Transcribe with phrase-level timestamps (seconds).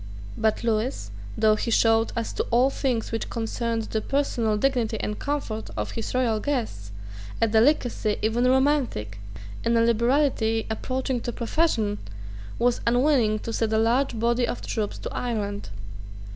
[0.35, 5.19] But Lewis, though he showed, as to all things which concerned the personal dignity and
[5.19, 6.91] comfort of his royal guests,
[7.39, 9.19] a delicacy even romantic,
[9.63, 11.99] and a liberality approaching to profusion,
[12.57, 15.69] was unwilling to send a large body of troops to Ireland.